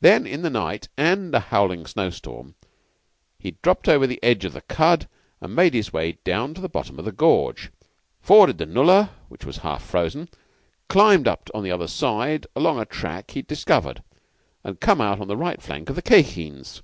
[0.00, 2.56] Then, in the night and a howling snow storm,
[3.38, 5.06] he'd dropped over the edge of the khud,
[5.40, 7.70] made his way down to the bottom of the gorge,
[8.20, 10.30] forded the nullah, which was half frozen,
[10.88, 14.02] climbed up on the other side along a track he'd discovered,
[14.64, 16.82] and come out on the right flank of the Khye Kheens.